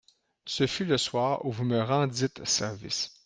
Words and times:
Ce 0.47 0.65
fut 0.65 0.85
le 0.85 0.97
soir 0.97 1.45
où 1.45 1.51
vous 1.51 1.63
me 1.63 1.79
rendîtes 1.79 2.43
service. 2.43 3.13